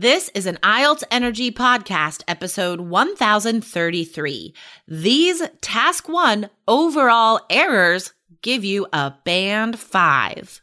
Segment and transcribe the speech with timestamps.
[0.00, 4.54] This is an IELTS Energy Podcast, episode 1033.
[4.86, 10.62] These Task 1 overall errors give you a band 5.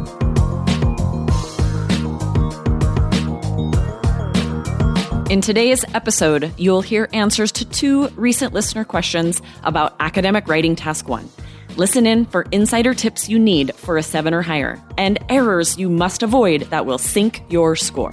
[5.31, 11.07] In today's episode, you'll hear answers to two recent listener questions about academic writing task
[11.07, 11.29] one.
[11.77, 15.89] Listen in for insider tips you need for a seven or higher and errors you
[15.89, 18.11] must avoid that will sink your score.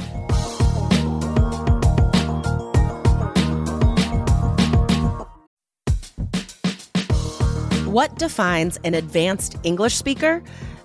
[7.87, 10.41] What defines an advanced English speaker?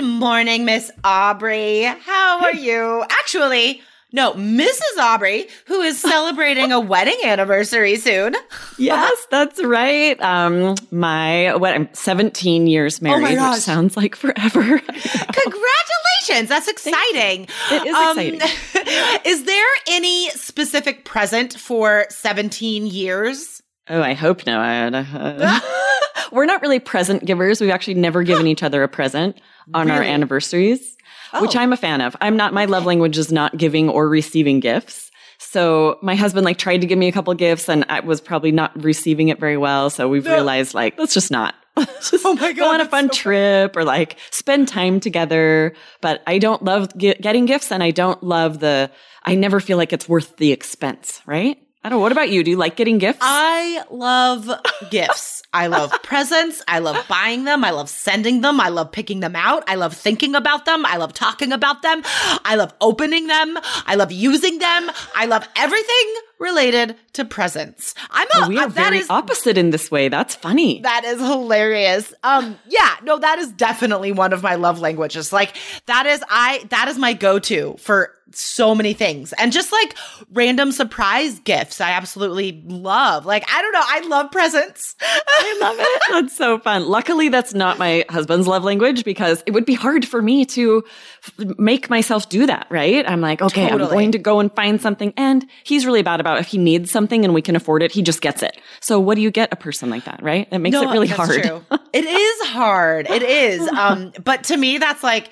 [0.00, 1.82] Good morning, Miss Aubrey.
[1.82, 3.04] How are you?
[3.10, 4.96] Actually, no, Mrs.
[4.98, 8.34] Aubrey, who is celebrating a wedding anniversary soon.
[8.78, 10.18] Yes, that's right.
[10.22, 11.74] Um, my what?
[11.74, 13.56] I'm 17 years married, gosh.
[13.56, 14.62] which sounds like forever.
[14.78, 16.48] Congratulations.
[16.48, 17.46] That's exciting.
[17.70, 19.20] It is Um, exciting.
[19.30, 23.59] is there any specific present for 17 years?
[23.90, 24.94] Oh, I hope not.
[24.94, 25.60] Uh,
[26.32, 27.60] we're not really present givers.
[27.60, 29.40] We've actually never given each other a present
[29.74, 30.12] on our Really?
[30.12, 30.96] anniversaries,
[31.40, 31.60] which Oh.
[31.60, 32.16] I'm a fan of.
[32.20, 32.52] I'm not.
[32.54, 35.10] My love language is not giving or receiving gifts.
[35.38, 38.52] So my husband like tried to give me a couple gifts, and I was probably
[38.52, 39.90] not receiving it very well.
[39.90, 40.32] So we've No.
[40.34, 41.54] realized like let's just not.
[41.76, 45.00] Let's just Oh my God, go on a fun so trip or like spend time
[45.00, 45.72] together.
[46.02, 48.90] But I don't love ge- getting gifts, and I don't love the.
[49.24, 51.22] I never feel like it's worth the expense.
[51.26, 51.56] Right?
[51.82, 52.02] I don't know.
[52.02, 52.44] What about you?
[52.44, 53.20] Do you like getting gifts?
[53.22, 54.50] I love
[54.90, 55.42] gifts.
[55.52, 56.62] I love presents.
[56.68, 57.64] I love buying them.
[57.64, 58.60] I love sending them.
[58.60, 59.64] I love picking them out.
[59.66, 60.84] I love thinking about them.
[60.84, 62.02] I love talking about them.
[62.44, 63.56] I love opening them.
[63.86, 64.90] I love using them.
[65.16, 67.94] I love everything related to presents.
[68.10, 70.08] I'm a we are that very is- opposite in this way.
[70.08, 70.80] That's funny.
[70.82, 72.12] That is hilarious.
[72.22, 75.32] Um, yeah, no, that is definitely one of my love languages.
[75.32, 79.32] Like that is I that is my go-to for so many things.
[79.34, 79.96] And just like
[80.32, 83.26] random surprise gifts, I absolutely love.
[83.26, 84.94] Like, I don't know, I love presents.
[85.00, 86.02] I love it.
[86.10, 86.86] That's so fun.
[86.86, 90.82] Luckily, that's not my husband's love language because it would be hard for me to
[91.24, 93.08] f- make myself do that, right?
[93.08, 95.12] I'm like, okay, I'm going to go and find something.
[95.16, 98.02] And he's really bad about if he needs something and we can afford it, he
[98.02, 98.60] just gets it.
[98.80, 100.48] So what do you get a person like that, right?
[100.50, 101.42] It makes it really hard.
[101.42, 101.64] true.
[101.92, 103.08] it is hard.
[103.08, 103.68] It is.
[103.80, 105.30] Um, but to me, that's like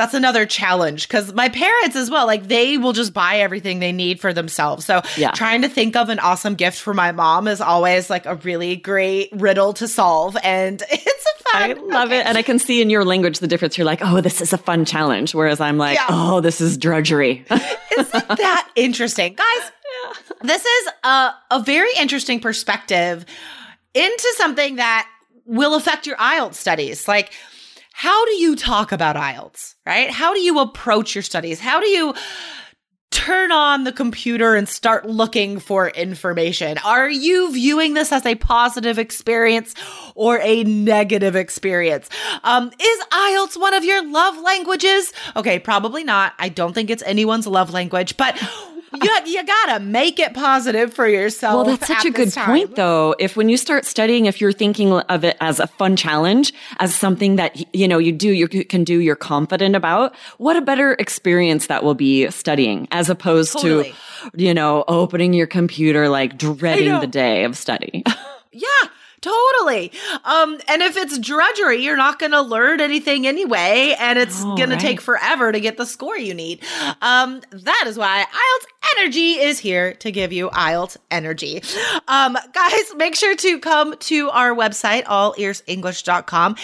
[0.00, 3.92] that's another challenge because my parents as well, like they will just buy everything they
[3.92, 4.86] need for themselves.
[4.86, 5.32] So Yeah.
[5.32, 8.76] trying to think of an awesome gift for my mom is always like a really
[8.76, 10.38] great riddle to solve.
[10.42, 11.62] And it's a fun.
[11.70, 12.24] I love it.
[12.24, 13.76] And I can see in your language the difference.
[13.76, 15.34] You're like, oh, this is a fun challenge.
[15.34, 16.06] Whereas I'm like, Yeah.
[16.08, 17.44] oh, this is drudgery.
[17.50, 19.34] Isn't that interesting?
[19.34, 19.72] Guys,
[20.40, 23.26] this is a, a very interesting perspective
[23.92, 25.06] into something that
[25.44, 27.06] will affect your IELTS studies.
[27.06, 27.32] Like,
[28.00, 30.08] how do you talk about IELTS, right?
[30.08, 31.60] How do you approach your studies?
[31.60, 32.14] How do you
[33.10, 36.78] turn on the computer and start looking for information?
[36.78, 39.74] Are you viewing this as a positive experience
[40.14, 42.08] or a negative experience?
[42.42, 45.12] Um, is IELTS one of your love languages?
[45.36, 46.32] Okay, probably not.
[46.38, 48.34] I don't think it's anyone's love language, but
[48.92, 51.54] you, you gotta make it positive for yourself.
[51.66, 52.46] Well, that's such a good time.
[52.46, 53.14] point, though.
[53.18, 56.94] If when you start studying, if you're thinking of it as a fun challenge, as
[56.94, 60.14] something that you know you do, you can do, you're confident about.
[60.38, 63.94] What a better experience that will be studying, as opposed Totally.
[64.24, 68.04] to, you know, opening your computer like dreading the day of study.
[68.52, 68.66] Yeah,
[69.20, 69.92] totally.
[70.24, 74.56] Um, and if it's drudgery, you're not going to learn anything anyway, and it's Oh,
[74.56, 74.78] going right.
[74.80, 76.62] to take forever to get the score you need.
[77.02, 78.66] Um, that is why IELTS
[78.98, 81.62] Energy is here to give you IELTS energy.
[82.08, 86.56] Um, guys, make sure to come to our website, allearsenglish.com.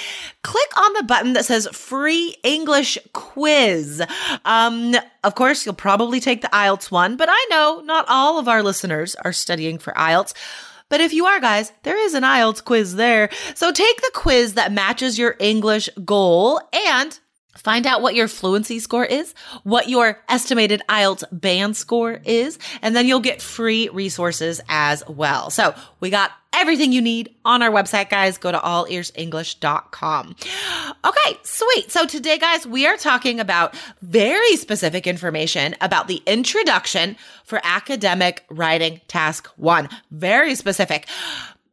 [0.43, 4.03] Click on the button that says free English quiz.
[4.45, 4.95] Um,
[5.25, 8.63] of course, you'll probably take the IELTS one, but I know not all of our
[8.63, 10.33] listeners are studying for IELTS.
[10.89, 13.29] But if you are, guys, there is an IELTS quiz there.
[13.55, 17.19] So take the quiz that matches your English goal and
[17.57, 19.35] find out what your fluency score is,
[19.65, 25.51] what your estimated IELTS band score is, and then you'll get free resources as well.
[25.51, 28.39] So we got everything you need on our website, guys.
[28.39, 30.37] Go to allearsenglish.com.
[31.05, 31.93] Okay, sweet.
[31.93, 38.45] So today, guys, we are talking about very specific information about the introduction for academic
[38.49, 39.89] writing task one.
[40.11, 41.09] Very specific.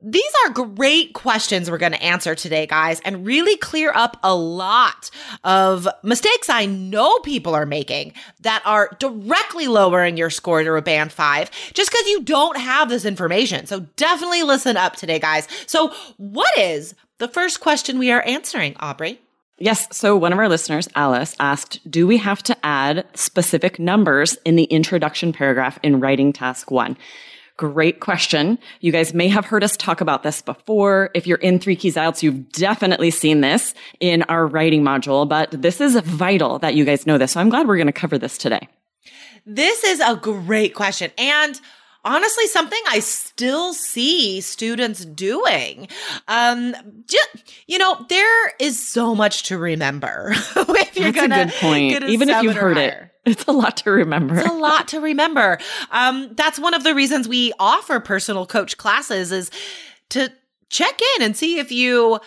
[0.06, 4.36] These are great questions we're going to answer today, guys, and really clear up a
[4.36, 5.10] lot
[5.46, 8.12] of mistakes I know people are making
[8.42, 12.90] that are directly lowering your score to a band five just because you don't have
[12.90, 13.66] this information.
[13.66, 15.48] So definitely listen up today, guys.
[15.68, 19.22] So, what is the first question we are answering, Aubrey?
[19.58, 19.88] Yes.
[19.96, 24.58] So one of our listeners, Alice, asked, do we have to add specific numbers in
[24.58, 26.98] the introduction paragraph in writing task one?
[27.56, 28.58] Great question.
[28.80, 31.12] You guys may have heard us talk about this before.
[31.14, 35.52] If you're in Three Keys IELTS, you've definitely seen this in our writing module, but
[35.52, 37.34] this is vital that you guys know this.
[37.34, 38.68] So I'm glad we're going to cover this today.
[39.46, 41.12] This is a great question.
[41.18, 41.60] And
[42.04, 45.88] honestly, something I still see students doing.
[46.28, 46.76] Um,
[47.08, 47.18] ju-
[47.68, 50.32] you know, there is so much to remember.
[50.56, 52.04] if you're That's gonna good point.
[52.04, 53.12] Even if you've heard higher.
[53.13, 54.38] it, it's a lot to remember.
[54.38, 55.58] It's a lot to remember.
[55.92, 59.50] Um, that's one of the reasons we offer personal coach classes is
[60.10, 60.32] to
[60.70, 62.20] check in and see if you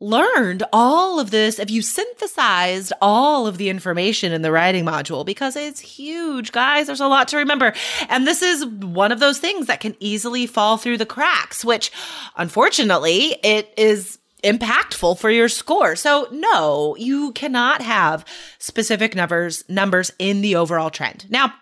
[0.00, 5.26] learned all of this, if you synthesized all of the information in the writing module,
[5.26, 6.86] because it's huge, guys.
[6.86, 7.72] There's a lot to remember.
[8.08, 11.90] And this is one of those things that can easily fall through the cracks, which
[12.36, 15.96] unfortunately it is impactful for your score.
[15.96, 18.24] So no, you cannot have
[18.58, 21.26] specific numbers, numbers in the overall trend.
[21.30, 21.52] Now,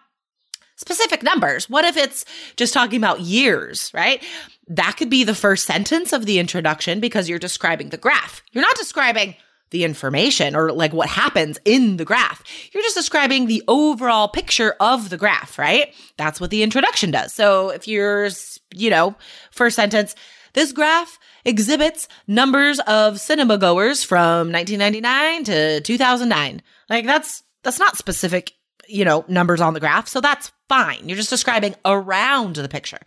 [0.76, 1.68] specific numbers.
[1.68, 2.24] What if it's
[2.56, 4.22] just talking about years, right?
[4.68, 8.42] That could be the first sentence of the introduction because you're describing the graph.
[8.52, 9.36] You're not describing
[9.70, 12.42] the information or like what happens in the graph.
[12.72, 15.92] You're just describing the overall picture of the graph, right?
[16.16, 17.32] That's what the introduction does.
[17.32, 18.28] So if you're,
[18.74, 19.16] you know,
[19.50, 20.14] first sentence,
[20.56, 26.62] this graph exhibits numbers of cinema goers from 1999 to 2009.
[26.88, 28.54] Like that's that's not specific,
[28.88, 31.08] you know, numbers on the graph, so that's fine.
[31.08, 33.00] You're just describing around the picture.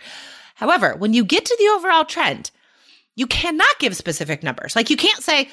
[0.56, 2.52] However, when you get to the overall trend,
[3.16, 4.76] you cannot give specific numbers.
[4.76, 5.50] Like you can't say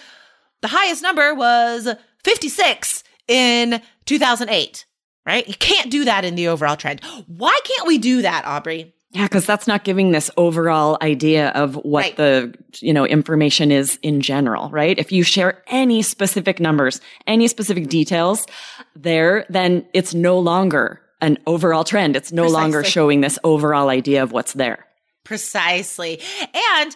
[0.60, 1.88] the highest number was
[2.24, 4.84] 56 in 2008,
[5.24, 5.48] right?
[5.48, 7.02] You can't do that in the overall trend.
[7.26, 8.92] Why can't we do that, Aubrey?
[9.16, 12.16] Yeah, because that's not giving this overall idea of what Right.
[12.16, 14.98] the you know information is in general, right?
[14.98, 18.46] If you share any specific numbers, any specific details
[18.94, 22.14] there, then it's no longer an overall trend.
[22.14, 24.84] It's no longer showing this overall idea of what's there.
[25.24, 26.20] Precisely.
[26.78, 26.94] And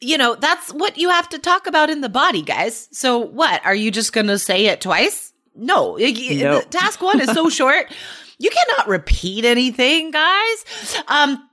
[0.00, 2.88] you know, that's what you have to talk about in the body, guys.
[2.92, 3.60] So what?
[3.66, 5.34] Are you just going to say it twice?
[5.54, 5.96] No.
[5.98, 6.62] No.
[6.70, 7.92] Task 1 is so short.
[8.40, 10.64] You cannot repeat anything, guys.
[11.06, 11.46] Um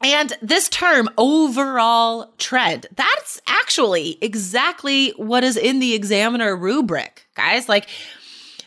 [0.00, 7.68] and this term overall trend, that's actually exactly what is in the examiner rubric, guys.
[7.68, 7.88] Like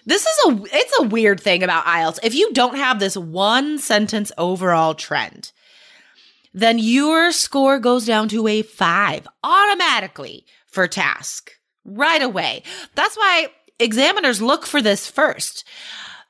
[0.06, 2.20] this is a it's a weird thing about IELTS.
[2.24, 5.52] If you don't have this one sentence overall trend,
[6.54, 11.54] then your score goes down to a five automatically for task
[11.86, 12.64] right away.
[12.96, 13.48] That's why
[13.80, 15.64] examiners look for this first.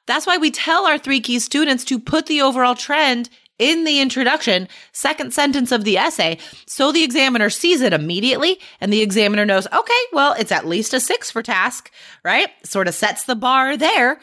[0.07, 3.29] That's why we tell our three key students to put the overall trend
[3.59, 8.91] in the introduction, second sentence of the essay, so the examiner sees it immediately and
[8.91, 11.91] the examiner knows, okay, well, it's at least a six for task,
[12.25, 12.49] right?
[12.65, 14.19] Sort of sets the bar there.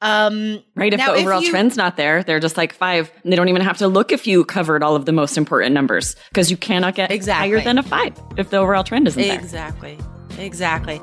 [0.00, 0.94] Um, Right.
[0.94, 3.10] If now, the overall you- trend's not there, they're just like five.
[3.24, 5.74] And they don't even have to look if you covered all of the most important
[5.74, 7.50] numbers because you cannot get Exactly.
[7.50, 9.38] higher than a five if the overall trend isn't there.
[9.38, 9.98] Exactly.
[10.38, 11.02] Exactly.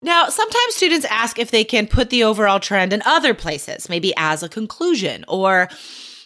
[0.00, 4.12] Now, sometimes students ask if they can put the overall trend in other places, maybe
[4.16, 5.68] as a conclusion or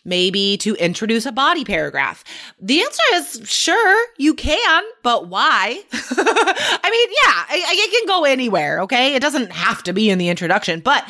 [0.05, 2.25] maybe to introduce a body paragraph.
[2.61, 5.83] The answer is sure, you can, but why?
[5.93, 9.15] I mean, yeah, it can go anywhere, okay?
[9.15, 11.09] It doesn't have to be in the introduction, but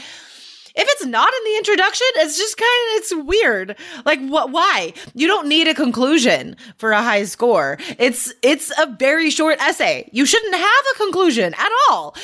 [0.75, 3.77] if it's not in the introduction, it's just kind of it's weird.
[4.05, 4.95] Like what why?
[5.15, 7.79] You don't need a conclusion for a high score.
[7.99, 10.09] It's it's a very short essay.
[10.13, 12.15] You shouldn't have a conclusion at all.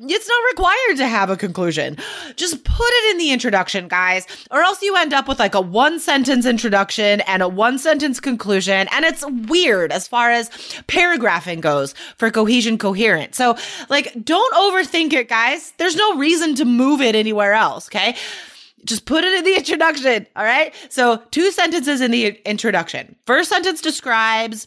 [0.00, 1.96] It's not required to have a conclusion.
[2.36, 5.60] Just put it in the introduction, guys, or else you end up with like a
[5.60, 10.50] one sentence introduction and a one sentence conclusion and it's weird as far as
[10.86, 13.34] paragraphing goes for cohesion coherent.
[13.34, 13.56] So,
[13.88, 15.72] like don't overthink it, guys.
[15.78, 17.88] There's no reason to move it anywhere else.
[17.94, 18.16] Okay.
[18.84, 20.26] Just put it in the introduction.
[20.36, 20.74] All right.
[20.88, 23.16] So, two sentences in the introduction.
[23.26, 24.66] First sentence describes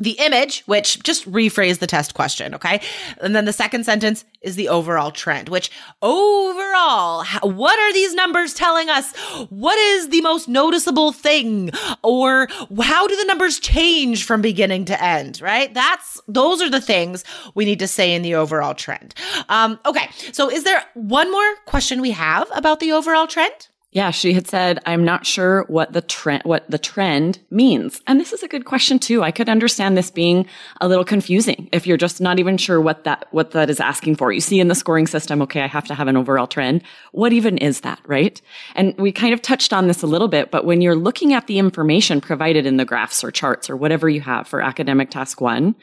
[0.00, 2.80] the image, which just rephrase the test question, okay?
[3.20, 5.70] And then the second sentence is the overall trend, which
[6.02, 9.16] overall, what are these numbers telling us?
[9.50, 11.70] What is the most noticeable thing?
[12.02, 12.48] Or
[12.80, 15.72] how do the numbers change from beginning to end, right?
[15.74, 17.24] That's, those are the things
[17.54, 19.14] we need to say in the overall trend.
[19.48, 20.08] Um, okay.
[20.32, 23.68] So is there one more question we have about the overall trend?
[23.90, 28.02] Yeah, she had said, I'm not sure what the trend, what the trend means.
[28.06, 29.22] And this is a good question too.
[29.22, 30.44] I could understand this being
[30.82, 34.16] a little confusing if you're just not even sure what that, what that is asking
[34.16, 34.30] for.
[34.30, 36.82] You see in the scoring system, okay, I have to have an overall trend.
[37.12, 38.38] What even is that, right?
[38.74, 41.46] And we kind of touched on this a little bit, but when you're looking at
[41.46, 45.40] the information provided in the graphs or charts or whatever you have for academic task
[45.40, 45.74] one,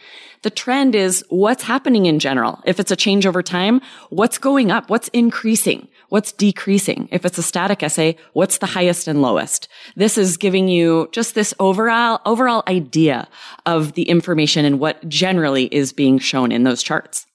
[0.43, 2.61] the trend is what's happening in general.
[2.65, 3.81] If it's a change over time,
[4.11, 4.91] what's going up?
[4.91, 5.87] What's increasing?
[6.09, 7.09] What's decreasing?
[7.11, 9.67] If it's a static essay, what's the highest and lowest?
[9.95, 13.27] This is giving you just this overall, overall idea
[13.65, 17.25] of the information and what generally is being shown in those charts.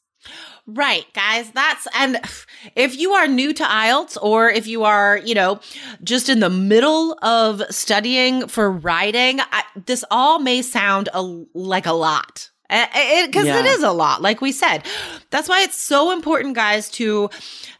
[0.66, 1.50] Right, guys.
[1.50, 2.20] That's, and
[2.76, 5.60] if you are new to IELTS or if you are, you know,
[6.04, 11.22] just in the middle of studying for writing, I, this all may sound a,
[11.54, 13.60] like a lot because yeah.
[13.60, 14.84] it is a lot like we said.
[15.30, 17.28] That's why it's so important guys to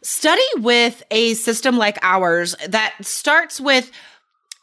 [0.03, 3.91] study with a system like ours that starts with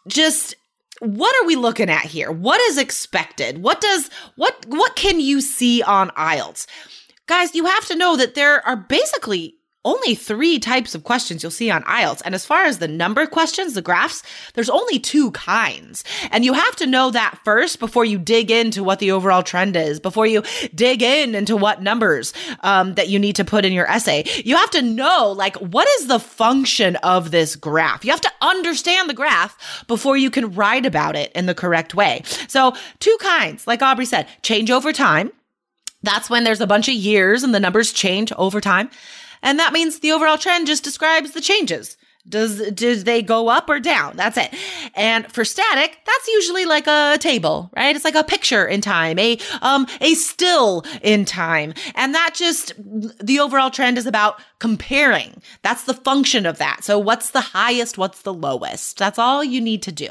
[0.07, 0.55] just
[1.01, 2.31] what are we looking at here?
[2.31, 3.63] What is expected?
[3.63, 6.67] What does what what can you see on IELTS
[7.29, 9.55] guys you have to know that there are basically
[9.89, 12.21] only three types of questions you'll see on IELTS.
[12.25, 16.05] And as far as the number questions, the graphs, there's only two kinds.
[16.31, 19.77] And you have to know that first before you dig into what the overall trend
[19.77, 20.43] is, before you
[20.75, 24.25] dig in into what numbers um, that you need to put in your essay.
[24.45, 28.05] You have to know, like, what is the function of this graph?
[28.05, 31.95] You have to understand the graph before you can write about it in the correct
[31.95, 32.23] way.
[32.49, 35.33] So, two kinds, like Aubrey said, change over time.
[36.03, 38.91] That's when there's a bunch of years and the numbers change over time.
[39.43, 41.98] And that means the overall trend just describes the changes.
[42.29, 44.17] Does did they go up or down?
[44.17, 44.55] That's it.
[44.95, 47.95] And for static, that's usually like a table, right?
[47.95, 51.75] It's like a picture in time, a um a still in time.
[51.95, 55.41] And that just the overall trend is about comparing.
[55.63, 56.85] That's the function of that.
[56.85, 58.99] So what's the highest, what's the lowest?
[58.99, 60.09] That's all you need to do.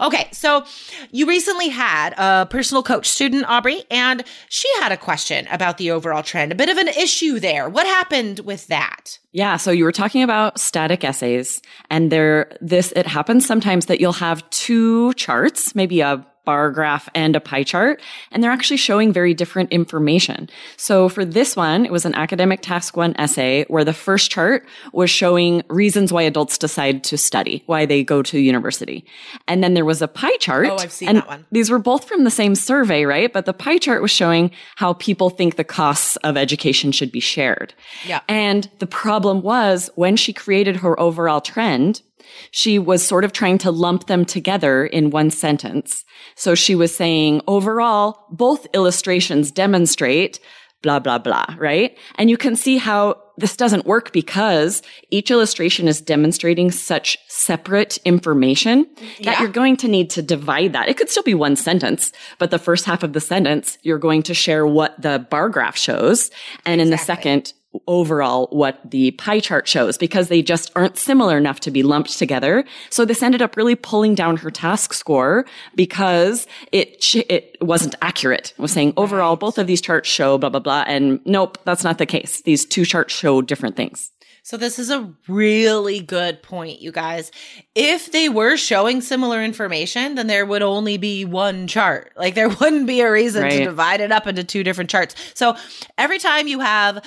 [0.00, 0.64] Okay, so
[1.12, 5.90] you recently had a personal coach student, Aubrey, and she had a question about the
[5.90, 7.68] overall trend, a bit of an issue there.
[7.68, 9.18] What happened with that?
[9.34, 9.56] Yeah.
[9.56, 11.60] So you were talking about static essays
[11.90, 17.08] and there, this, it happens sometimes that you'll have two charts, maybe a bar graph
[17.14, 20.48] and a pie chart, and they're actually showing very different information.
[20.76, 24.66] So for this one, it was an academic task one essay where the first chart
[24.92, 29.04] was showing reasons why adults decide to study, why they go to university.
[29.48, 30.68] And then there was a pie chart.
[30.70, 31.46] Oh, I've seen that one.
[31.50, 33.32] These were both from the same survey, right?
[33.32, 37.20] But the pie chart was showing how people think the costs of education should be
[37.20, 37.74] shared.
[38.06, 38.20] Yeah.
[38.28, 42.02] And the problem was when she created her overall trend,
[42.50, 46.04] she was sort of trying to lump them together in one sentence.
[46.36, 50.40] So she was saying overall, both illustrations demonstrate
[50.84, 51.96] blah, blah, blah, right?
[52.16, 57.96] And you can see how this doesn't work because each illustration is demonstrating such separate
[58.04, 58.86] information
[59.18, 59.32] yeah.
[59.32, 60.88] that you're going to need to divide that.
[60.88, 64.22] It could still be one sentence, but the first half of the sentence, you're going
[64.24, 66.30] to share what the bar graph shows.
[66.66, 66.82] And exactly.
[66.82, 67.52] in the second,
[67.86, 72.18] overall what the pie chart shows because they just aren't similar enough to be lumped
[72.18, 72.64] together.
[72.90, 78.52] So this ended up really pulling down her task score because it it wasn't accurate.
[78.56, 81.84] It was saying overall both of these charts show blah blah blah and nope, that's
[81.84, 82.42] not the case.
[82.42, 84.10] These two charts show different things.
[84.44, 87.32] So this is a really good point, you guys.
[87.74, 92.12] If they were showing similar information, then there would only be one chart.
[92.14, 93.52] Like there wouldn't be a reason right.
[93.52, 95.14] to divide it up into two different charts.
[95.32, 95.56] So
[95.96, 97.02] every time you have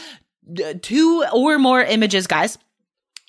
[0.81, 2.57] two or more images, guys,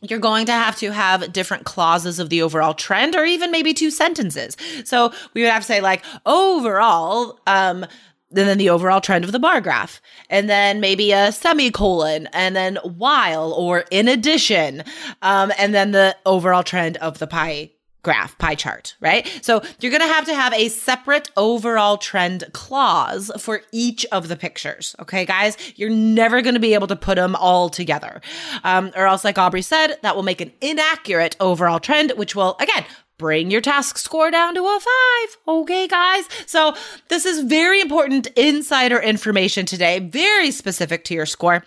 [0.02, 3.75] you're going to have to have different clauses of the overall trend or even maybe
[3.75, 4.56] two sentences.
[4.84, 7.84] So we would have to say like overall, um,
[8.30, 12.54] and then the overall trend of the bar graph, and then maybe a semicolon, and
[12.54, 14.84] then while or in addition,
[15.22, 17.70] um, and then the overall trend of the pie
[18.02, 19.26] graph, pie chart, right?
[19.42, 24.28] So you're going to have to have a separate overall trend clause for each of
[24.28, 24.94] the pictures.
[25.00, 28.20] Okay, guys, you're never going to be able to put them all together.
[28.64, 32.56] Um, or else, like Aubrey said, that will make an inaccurate overall trend, which will,
[32.60, 32.84] again,
[33.18, 35.38] bring your task score down to a five.
[35.48, 36.24] Okay, guys.
[36.46, 36.74] So
[37.08, 41.64] this is very important insider information today, very specific to your score.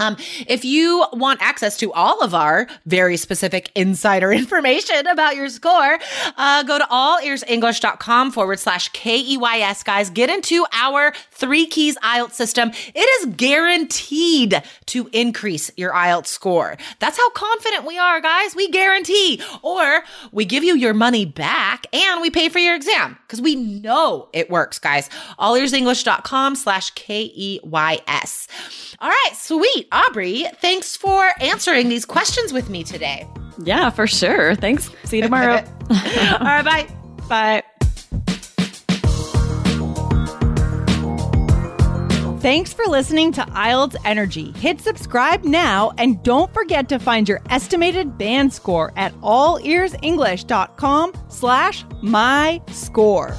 [0.00, 0.16] Um,
[0.48, 5.98] if you want access to all of our very specific insider information about your score,
[6.36, 10.10] uh, go to allearsenglish.com forward slash K-E-Y-S, guys.
[10.10, 12.72] Get into our three keys IELTS system.
[12.94, 16.76] It is guaranteed to increase your IELTS score.
[16.98, 18.56] That's how confident we are, guys.
[18.56, 19.40] We guarantee.
[19.62, 23.54] Or we give you your money back and we pay for your exam because we
[23.54, 25.08] know it works, guys.
[25.38, 28.48] Allearsenglish.com slash K-E-Y-S.
[29.00, 29.32] All right,
[29.84, 29.88] sweet.
[29.92, 33.28] Aubrey, thanks for answering these questions with me today.
[33.62, 34.54] Yeah, for sure.
[34.54, 34.90] Thanks.
[35.04, 35.56] See you tomorrow.
[35.90, 35.96] All
[36.40, 36.88] right, bye.
[37.28, 37.62] Bye.
[42.40, 44.52] Thanks for listening to IELTS Energy.
[44.52, 51.86] Hit subscribe now and don't forget to find your estimated band score at allearsenglish.com slash
[52.02, 53.34] my score.